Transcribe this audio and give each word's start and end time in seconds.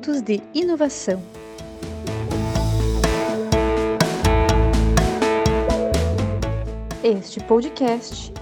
minutos 0.00 0.22
de 0.22 0.42
inovação. 0.54 1.22
Este 7.04 7.40
podcast 7.40 8.32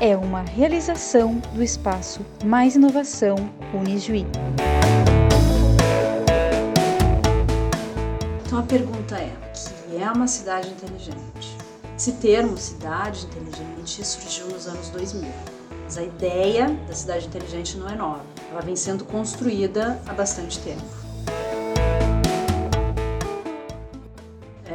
é 0.00 0.16
uma 0.16 0.42
realização 0.42 1.38
do 1.54 1.62
espaço 1.62 2.24
Mais 2.44 2.74
Inovação 2.74 3.36
Unijuí. 3.72 4.26
Então 8.44 8.58
a 8.58 8.62
pergunta 8.62 9.16
é: 9.16 9.32
o 9.32 9.90
que 9.90 10.02
é 10.02 10.10
uma 10.10 10.26
cidade 10.26 10.68
inteligente? 10.68 11.56
Esse 11.96 12.12
termo, 12.14 12.56
cidade 12.56 13.26
inteligente, 13.26 14.04
surgiu 14.04 14.48
nos 14.48 14.66
anos 14.66 14.88
2000. 14.90 15.30
Mas 15.84 15.98
a 15.98 16.02
ideia 16.02 16.68
da 16.88 16.94
cidade 16.94 17.26
inteligente 17.26 17.76
não 17.76 17.88
é 17.88 17.94
nova. 17.94 18.22
Ela 18.50 18.62
vem 18.62 18.74
sendo 18.74 19.04
construída 19.04 20.00
há 20.06 20.12
bastante 20.12 20.58
tempo. 20.60 21.03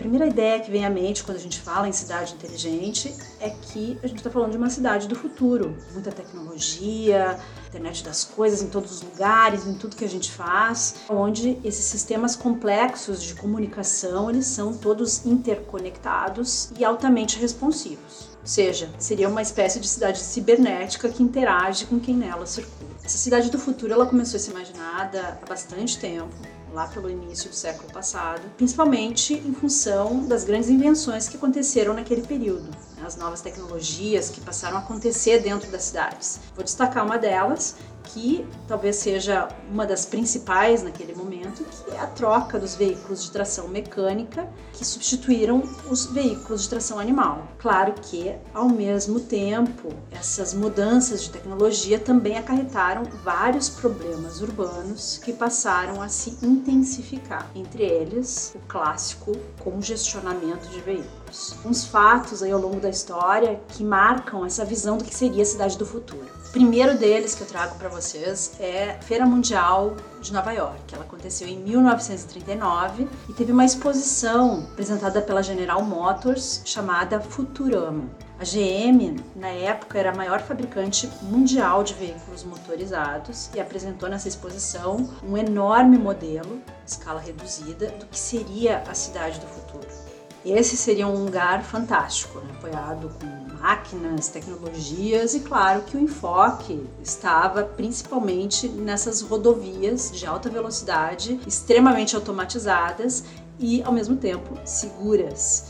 Primeira 0.00 0.26
ideia 0.26 0.58
que 0.58 0.70
vem 0.70 0.86
à 0.86 0.88
mente 0.88 1.22
quando 1.22 1.36
a 1.36 1.40
gente 1.40 1.60
fala 1.60 1.86
em 1.86 1.92
cidade 1.92 2.32
inteligente 2.32 3.14
é 3.38 3.50
que 3.50 3.98
a 4.02 4.06
gente 4.06 4.16
está 4.16 4.30
falando 4.30 4.52
de 4.52 4.56
uma 4.56 4.70
cidade 4.70 5.06
do 5.06 5.14
futuro. 5.14 5.76
Muita 5.92 6.10
tecnologia, 6.10 7.38
internet 7.68 8.02
das 8.02 8.24
coisas 8.24 8.62
em 8.62 8.68
todos 8.70 8.90
os 8.92 9.02
lugares, 9.02 9.66
em 9.66 9.74
tudo 9.74 9.94
que 9.94 10.04
a 10.04 10.08
gente 10.08 10.32
faz, 10.32 10.94
onde 11.06 11.58
esses 11.62 11.84
sistemas 11.84 12.34
complexos 12.34 13.22
de 13.22 13.34
comunicação, 13.34 14.30
eles 14.30 14.46
são 14.46 14.72
todos 14.72 15.26
interconectados 15.26 16.70
e 16.78 16.82
altamente 16.84 17.38
responsivos. 17.38 18.30
Ou 18.40 18.46
seja, 18.46 18.88
seria 18.98 19.28
uma 19.28 19.42
espécie 19.42 19.78
de 19.78 19.86
cidade 19.86 20.18
cibernética 20.18 21.10
que 21.10 21.22
interage 21.22 21.84
com 21.84 22.00
quem 22.00 22.16
nela 22.16 22.46
circula. 22.46 22.90
Essa 23.04 23.18
cidade 23.18 23.50
do 23.50 23.58
futuro, 23.58 23.92
ela 23.92 24.06
começou 24.06 24.38
a 24.38 24.40
ser 24.40 24.52
imaginada 24.52 25.38
há 25.42 25.46
bastante 25.46 25.98
tempo 25.98 26.34
lá 26.72 26.86
pelo 26.86 27.10
início 27.10 27.50
do 27.50 27.56
século 27.56 27.92
passado, 27.92 28.42
principalmente 28.56 29.34
em 29.34 29.52
função 29.52 30.26
das 30.26 30.44
grandes 30.44 30.68
invenções 30.68 31.28
que 31.28 31.36
aconteceram 31.36 31.94
naquele 31.94 32.22
período, 32.22 32.70
as 33.04 33.16
novas 33.16 33.40
tecnologias 33.40 34.30
que 34.30 34.40
passaram 34.40 34.76
a 34.76 34.80
acontecer 34.80 35.40
dentro 35.40 35.70
das 35.70 35.84
cidades. 35.84 36.40
Vou 36.54 36.64
destacar 36.64 37.04
uma 37.04 37.18
delas, 37.18 37.76
que 38.04 38.46
talvez 38.66 38.96
seja 38.96 39.48
uma 39.70 39.86
das 39.86 40.04
principais 40.04 40.82
naquele 40.82 41.14
momento, 41.14 41.64
que 41.64 41.90
é 41.92 42.00
a 42.00 42.06
troca 42.06 42.58
dos 42.58 42.74
veículos 42.74 43.24
de 43.24 43.30
tração 43.30 43.68
mecânica 43.68 44.48
que 44.72 44.84
substituíram 44.84 45.62
os 45.88 46.06
veículos 46.06 46.62
de 46.62 46.70
tração 46.70 46.98
animal. 46.98 47.46
Claro 47.58 47.94
que, 48.02 48.34
ao 48.54 48.68
mesmo 48.68 49.20
tempo, 49.20 49.92
essas 50.10 50.54
mudanças 50.54 51.22
de 51.22 51.30
tecnologia 51.30 51.98
também 51.98 52.38
acarretaram 52.38 53.04
vários 53.24 53.68
problemas 53.68 54.40
urbanos 54.40 55.20
que 55.22 55.32
passaram 55.32 56.00
a 56.02 56.08
se 56.08 56.36
intensificar, 56.42 57.50
entre 57.54 57.84
eles 57.84 58.52
o 58.54 58.58
clássico 58.66 59.32
congestionamento 59.60 60.68
de 60.68 60.80
veículos. 60.80 61.54
Uns 61.64 61.84
fatos 61.84 62.42
aí 62.42 62.50
ao 62.50 62.60
longo 62.60 62.80
da 62.80 62.89
história 62.90 63.60
que 63.68 63.82
marcam 63.82 64.44
essa 64.44 64.64
visão 64.64 64.98
do 64.98 65.04
que 65.04 65.14
seria 65.14 65.42
a 65.42 65.46
cidade 65.46 65.78
do 65.78 65.86
futuro. 65.86 66.26
O 66.48 66.52
primeiro 66.52 66.98
deles 66.98 67.34
que 67.34 67.42
eu 67.42 67.46
trago 67.46 67.76
para 67.76 67.88
vocês 67.88 68.52
é 68.58 68.96
a 68.98 69.02
Feira 69.02 69.24
Mundial 69.24 69.94
de 70.20 70.32
Nova 70.32 70.52
York. 70.52 70.92
Ela 70.92 71.04
aconteceu 71.04 71.46
em 71.46 71.56
1939 71.58 73.06
e 73.28 73.32
teve 73.32 73.52
uma 73.52 73.64
exposição 73.64 74.66
apresentada 74.72 75.22
pela 75.22 75.42
General 75.42 75.80
Motors 75.82 76.62
chamada 76.64 77.20
Futurama. 77.20 78.10
A 78.40 78.42
GM, 78.42 79.22
na 79.36 79.48
época, 79.48 79.98
era 79.98 80.10
a 80.10 80.14
maior 80.16 80.40
fabricante 80.40 81.08
mundial 81.22 81.84
de 81.84 81.94
veículos 81.94 82.42
motorizados 82.42 83.50
e 83.54 83.60
apresentou 83.60 84.08
nessa 84.08 84.28
exposição 84.28 85.08
um 85.22 85.36
enorme 85.36 85.98
modelo, 85.98 86.60
escala 86.86 87.20
reduzida, 87.20 87.88
do 87.90 88.06
que 88.06 88.18
seria 88.18 88.82
a 88.88 88.94
cidade 88.94 89.38
do 89.38 89.46
futuro. 89.46 90.09
Esse 90.44 90.76
seria 90.76 91.06
um 91.06 91.24
lugar 91.24 91.62
fantástico, 91.62 92.40
né? 92.40 92.50
apoiado 92.56 93.10
com 93.20 93.40
máquinas, 93.60 94.28
tecnologias 94.28 95.34
e 95.34 95.40
claro 95.40 95.82
que 95.82 95.96
o 95.96 96.00
enfoque 96.00 96.82
estava 97.02 97.62
principalmente 97.62 98.66
nessas 98.66 99.20
rodovias 99.20 100.10
de 100.12 100.24
alta 100.24 100.48
velocidade, 100.48 101.38
extremamente 101.46 102.16
automatizadas 102.16 103.24
e 103.58 103.82
ao 103.82 103.92
mesmo 103.92 104.16
tempo 104.16 104.58
seguras. 104.64 105.66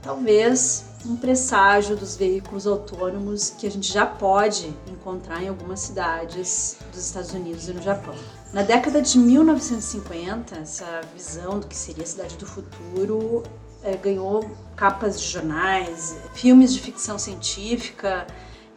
Talvez 0.00 0.85
um 1.08 1.16
presságio 1.16 1.96
dos 1.96 2.16
veículos 2.16 2.66
autônomos 2.66 3.50
que 3.50 3.66
a 3.66 3.70
gente 3.70 3.92
já 3.92 4.04
pode 4.04 4.74
encontrar 4.88 5.42
em 5.42 5.48
algumas 5.48 5.80
cidades 5.80 6.76
dos 6.92 7.06
Estados 7.06 7.32
Unidos 7.32 7.68
e 7.68 7.72
no 7.72 7.82
Japão. 7.82 8.14
Na 8.52 8.62
década 8.62 9.00
de 9.00 9.18
1950, 9.18 10.56
essa 10.56 11.00
visão 11.14 11.60
do 11.60 11.66
que 11.66 11.76
seria 11.76 12.04
a 12.04 12.06
cidade 12.06 12.36
do 12.36 12.46
futuro 12.46 13.42
é, 13.82 13.96
ganhou 13.96 14.50
capas 14.74 15.20
de 15.20 15.28
jornais, 15.28 16.16
filmes 16.34 16.74
de 16.74 16.80
ficção 16.80 17.18
científica, 17.18 18.26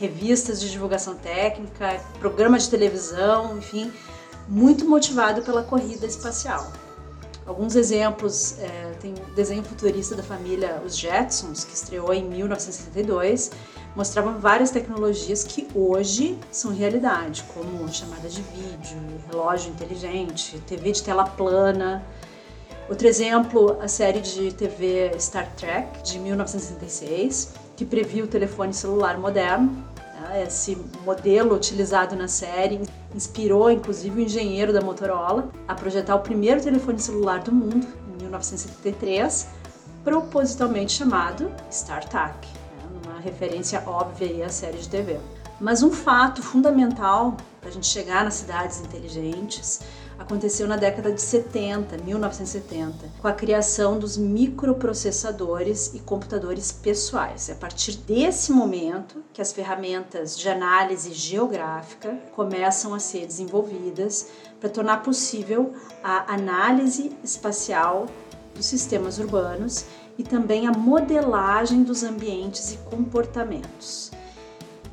revistas 0.00 0.60
de 0.60 0.70
divulgação 0.70 1.14
técnica, 1.14 2.00
programas 2.18 2.64
de 2.64 2.70
televisão, 2.70 3.56
enfim, 3.58 3.92
muito 4.48 4.84
motivado 4.84 5.42
pela 5.42 5.62
corrida 5.62 6.06
espacial. 6.06 6.70
Alguns 7.46 7.76
exemplos, 7.76 8.58
é, 8.58 8.92
tem 9.00 9.12
o 9.12 9.34
desenho 9.34 9.62
futurista 9.62 10.16
da 10.16 10.22
família 10.22 10.82
Os 10.84 10.98
Jetsons, 10.98 11.64
que 11.64 11.74
estreou 11.74 12.12
em 12.12 12.24
1962, 12.24 13.52
mostravam 13.94 14.38
várias 14.38 14.70
tecnologias 14.70 15.44
que 15.44 15.68
hoje 15.74 16.36
são 16.50 16.74
realidade, 16.74 17.44
como 17.54 17.88
chamada 17.88 18.28
de 18.28 18.42
vídeo, 18.42 18.98
relógio 19.30 19.70
inteligente, 19.70 20.60
TV 20.66 20.90
de 20.90 21.02
tela 21.02 21.24
plana, 21.24 22.04
Outro 22.88 23.08
exemplo, 23.08 23.78
a 23.80 23.88
série 23.88 24.20
de 24.20 24.52
TV 24.52 25.10
Star 25.18 25.50
Trek, 25.56 26.04
de 26.04 26.20
1966, 26.20 27.52
que 27.76 27.84
previu 27.84 28.26
o 28.26 28.28
telefone 28.28 28.72
celular 28.72 29.18
moderno. 29.18 29.84
Né? 30.20 30.44
Esse 30.46 30.76
modelo 31.04 31.54
utilizado 31.54 32.16
na 32.16 32.28
série 32.28 32.80
inspirou 33.14 33.70
inclusive 33.70 34.20
o 34.20 34.24
engenheiro 34.24 34.72
da 34.72 34.80
Motorola 34.80 35.48
a 35.66 35.74
projetar 35.74 36.14
o 36.14 36.20
primeiro 36.20 36.60
telefone 36.62 36.98
celular 36.98 37.40
do 37.40 37.52
mundo, 37.52 37.86
em 38.14 38.22
1973, 38.22 39.48
propositalmente 40.02 40.92
chamado 40.92 41.50
StarTAC, 41.70 42.46
né? 42.46 43.00
uma 43.04 43.20
referência 43.20 43.82
óbvia 43.86 44.46
à 44.46 44.48
série 44.48 44.78
de 44.78 44.88
TV. 44.88 45.18
Mas 45.60 45.82
um 45.82 45.90
fato 45.90 46.42
fundamental 46.42 47.36
para 47.60 47.70
a 47.70 47.72
gente 47.72 47.86
chegar 47.86 48.24
nas 48.24 48.34
cidades 48.34 48.80
inteligentes 48.80 49.80
aconteceu 50.18 50.66
na 50.66 50.76
década 50.76 51.12
de 51.12 51.20
70, 51.20 51.98
1970, 51.98 53.10
com 53.20 53.28
a 53.28 53.32
criação 53.32 53.98
dos 53.98 54.16
microprocessadores 54.16 55.94
e 55.94 56.00
computadores 56.00 56.72
pessoais. 56.72 57.48
É 57.48 57.52
a 57.52 57.56
partir 57.56 57.96
desse 57.98 58.52
momento 58.52 59.22
que 59.32 59.42
as 59.42 59.52
ferramentas 59.52 60.38
de 60.38 60.48
análise 60.48 61.12
geográfica 61.12 62.16
começam 62.32 62.94
a 62.94 62.98
ser 62.98 63.26
desenvolvidas 63.26 64.28
para 64.58 64.68
tornar 64.68 65.02
possível 65.02 65.74
a 66.02 66.34
análise 66.34 67.12
espacial 67.22 68.06
dos 68.54 68.66
sistemas 68.66 69.18
urbanos 69.18 69.84
e 70.18 70.22
também 70.22 70.66
a 70.66 70.72
modelagem 70.72 71.82
dos 71.82 72.02
ambientes 72.02 72.72
e 72.72 72.78
comportamentos. 72.78 74.10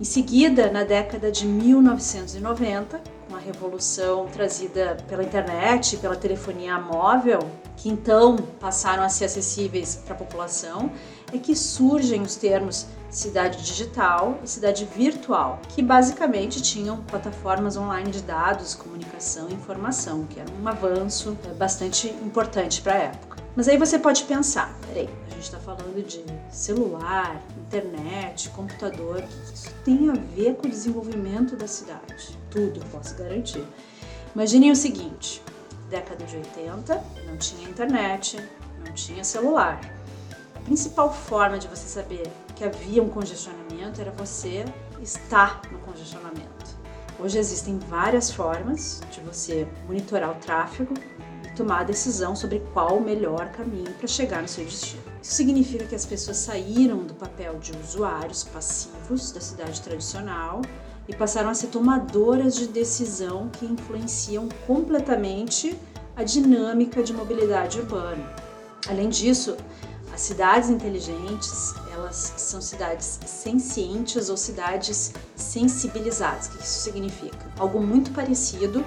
Em 0.00 0.04
seguida, 0.04 0.70
na 0.70 0.84
década 0.84 1.30
de 1.30 1.46
1990, 1.46 3.00
com 3.28 3.36
a 3.36 3.38
revolução 3.38 4.26
trazida 4.26 4.96
pela 5.08 5.22
internet, 5.22 5.96
pela 5.98 6.16
telefonia 6.16 6.78
móvel, 6.78 7.38
que 7.76 7.88
então 7.88 8.36
passaram 8.58 9.02
a 9.02 9.08
ser 9.08 9.26
acessíveis 9.26 9.96
para 9.96 10.14
a 10.14 10.18
população, 10.18 10.90
é 11.32 11.38
que 11.38 11.54
surgem 11.54 12.22
os 12.22 12.36
termos 12.36 12.86
cidade 13.10 13.62
digital 13.62 14.38
e 14.42 14.48
cidade 14.48 14.84
virtual, 14.84 15.60
que 15.68 15.82
basicamente 15.82 16.62
tinham 16.62 17.02
plataformas 17.04 17.76
online 17.76 18.10
de 18.10 18.22
dados, 18.22 18.74
comunicação 18.74 19.48
e 19.50 19.54
informação, 19.54 20.24
que 20.24 20.40
era 20.40 20.50
um 20.62 20.66
avanço 20.66 21.36
bastante 21.58 22.08
importante 22.08 22.80
para 22.80 22.94
a 22.94 22.98
época. 22.98 23.31
Mas 23.54 23.68
aí 23.68 23.76
você 23.76 23.98
pode 23.98 24.24
pensar, 24.24 24.74
peraí, 24.86 25.10
a 25.26 25.30
gente 25.30 25.42
está 25.42 25.58
falando 25.58 26.02
de 26.06 26.24
celular, 26.50 27.38
internet, 27.68 28.48
computador, 28.50 29.22
isso 29.52 29.70
tem 29.84 30.08
a 30.08 30.14
ver 30.14 30.54
com 30.56 30.66
o 30.66 30.70
desenvolvimento 30.70 31.54
da 31.54 31.66
cidade? 31.66 32.38
Tudo, 32.50 32.80
posso 32.90 33.14
garantir. 33.14 33.62
Imaginem 34.34 34.70
o 34.70 34.76
seguinte, 34.76 35.42
década 35.90 36.24
de 36.24 36.36
80, 36.36 37.04
não 37.26 37.36
tinha 37.36 37.68
internet, 37.68 38.38
não 38.86 38.92
tinha 38.94 39.22
celular. 39.22 39.78
A 40.56 40.60
principal 40.60 41.12
forma 41.12 41.58
de 41.58 41.68
você 41.68 41.86
saber 41.86 42.32
que 42.56 42.64
havia 42.64 43.02
um 43.02 43.08
congestionamento 43.10 44.00
era 44.00 44.12
você 44.12 44.64
estar 45.02 45.60
no 45.70 45.78
congestionamento. 45.80 46.80
Hoje 47.20 47.38
existem 47.38 47.78
várias 47.78 48.30
formas 48.30 49.02
de 49.10 49.20
você 49.20 49.68
monitorar 49.86 50.30
o 50.30 50.34
tráfego 50.36 50.94
tomar 51.54 51.80
a 51.80 51.84
decisão 51.84 52.34
sobre 52.34 52.60
qual 52.72 52.96
o 52.96 53.00
melhor 53.00 53.50
caminho 53.50 53.92
para 53.94 54.06
chegar 54.06 54.42
no 54.42 54.48
seu 54.48 54.64
destino. 54.64 55.02
Isso 55.22 55.34
significa 55.34 55.84
que 55.84 55.94
as 55.94 56.06
pessoas 56.06 56.38
saíram 56.38 57.04
do 57.04 57.14
papel 57.14 57.58
de 57.58 57.72
usuários 57.72 58.44
passivos 58.44 59.32
da 59.32 59.40
cidade 59.40 59.80
tradicional 59.80 60.62
e 61.08 61.14
passaram 61.14 61.50
a 61.50 61.54
ser 61.54 61.68
tomadoras 61.68 62.54
de 62.54 62.66
decisão 62.66 63.48
que 63.48 63.66
influenciam 63.66 64.48
completamente 64.66 65.78
a 66.16 66.22
dinâmica 66.22 67.02
de 67.02 67.12
mobilidade 67.12 67.78
urbana. 67.78 68.34
Além 68.88 69.08
disso, 69.08 69.56
as 70.12 70.20
cidades 70.20 70.68
inteligentes, 70.68 71.74
elas 71.92 72.34
são 72.36 72.60
cidades 72.60 73.18
sencientes 73.24 74.28
ou 74.28 74.36
cidades 74.36 75.12
sensibilizadas. 75.34 76.46
O 76.46 76.50
que 76.50 76.64
isso 76.64 76.80
significa? 76.80 77.50
Algo 77.58 77.80
muito 77.80 78.10
parecido 78.10 78.84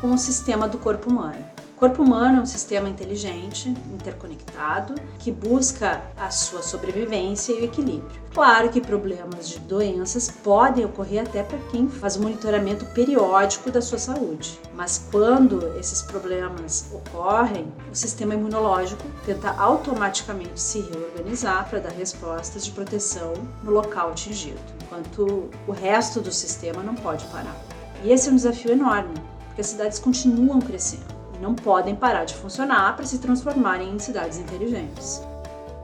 com 0.00 0.12
o 0.12 0.18
sistema 0.18 0.66
do 0.66 0.78
corpo 0.78 1.10
humano. 1.10 1.44
O 1.84 1.86
corpo 1.86 2.02
humano 2.02 2.38
é 2.38 2.40
um 2.40 2.46
sistema 2.46 2.88
inteligente, 2.88 3.68
interconectado, 3.92 4.94
que 5.18 5.30
busca 5.30 6.00
a 6.16 6.30
sua 6.30 6.62
sobrevivência 6.62 7.52
e 7.52 7.60
o 7.60 7.64
equilíbrio. 7.64 8.22
Claro 8.32 8.70
que 8.70 8.80
problemas 8.80 9.50
de 9.50 9.58
doenças 9.58 10.30
podem 10.30 10.86
ocorrer 10.86 11.20
até 11.20 11.42
para 11.42 11.58
quem 11.70 11.86
faz 11.86 12.16
monitoramento 12.16 12.86
periódico 12.86 13.70
da 13.70 13.82
sua 13.82 13.98
saúde, 13.98 14.58
mas 14.74 15.08
quando 15.10 15.76
esses 15.78 16.00
problemas 16.00 16.90
ocorrem, 16.90 17.70
o 17.92 17.94
sistema 17.94 18.32
imunológico 18.32 19.04
tenta 19.26 19.50
automaticamente 19.50 20.58
se 20.58 20.80
reorganizar 20.80 21.68
para 21.68 21.80
dar 21.80 21.92
respostas 21.92 22.64
de 22.64 22.70
proteção 22.70 23.34
no 23.62 23.70
local 23.70 24.08
atingido, 24.08 24.58
enquanto 24.82 25.50
o 25.68 25.72
resto 25.72 26.22
do 26.22 26.32
sistema 26.32 26.82
não 26.82 26.94
pode 26.94 27.26
parar. 27.26 27.54
E 28.02 28.10
esse 28.10 28.30
é 28.30 28.32
um 28.32 28.36
desafio 28.36 28.72
enorme, 28.72 29.12
porque 29.48 29.60
as 29.60 29.66
cidades 29.66 29.98
continuam 29.98 30.60
crescendo 30.60 31.13
não 31.44 31.54
podem 31.54 31.94
parar 31.94 32.24
de 32.24 32.34
funcionar 32.34 32.96
para 32.96 33.04
se 33.04 33.18
transformarem 33.18 33.94
em 33.94 33.98
cidades 33.98 34.38
inteligentes. 34.38 35.20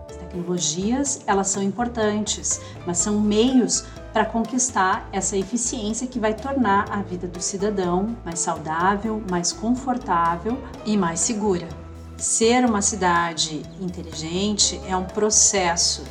As 0.09 0.17
tecnologias, 0.17 1.21
elas 1.27 1.49
são 1.49 1.62
importantes, 1.62 2.59
mas 2.87 2.97
são 2.97 3.21
meios 3.21 3.85
para 4.11 4.25
conquistar 4.25 5.07
essa 5.12 5.37
eficiência 5.37 6.07
que 6.07 6.19
vai 6.19 6.33
tornar 6.33 6.91
a 6.91 7.03
vida 7.03 7.29
do 7.29 7.43
cidadão 7.43 8.17
mais 8.25 8.39
saudável, 8.39 9.23
mais 9.31 9.53
confortável 9.53 10.59
e 10.87 10.97
mais 10.97 11.21
segura. 11.21 11.69
Ser 12.17 12.65
uma 12.65 12.81
cidade 12.81 13.63
inteligente 13.79 14.81
é 14.89 14.97
um 14.97 15.05
processo 15.05 16.05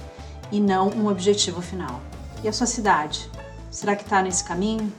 e 0.51 0.59
não 0.59 0.89
um 0.89 1.07
objetivo 1.07 1.59
final. 1.59 1.99
E 2.43 2.47
a 2.47 2.53
sua 2.53 2.67
cidade? 2.67 3.29
Será 3.71 3.95
que 3.95 4.03
está 4.03 4.21
nesse 4.21 4.43
caminho? 4.43 4.91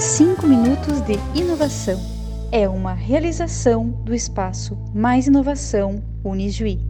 5 0.00 0.46
minutos 0.46 1.02
de 1.02 1.12
inovação. 1.38 2.00
É 2.50 2.66
uma 2.66 2.94
realização 2.94 3.90
do 3.90 4.14
espaço 4.14 4.74
Mais 4.94 5.26
Inovação 5.26 6.02
Unijuí. 6.24 6.89